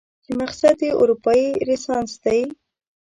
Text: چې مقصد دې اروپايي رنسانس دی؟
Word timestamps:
چې 0.23 0.31
مقصد 0.41 0.73
دې 0.81 0.89
اروپايي 1.01 1.47
رنسانس 1.67 2.11
دی؟ 2.23 2.39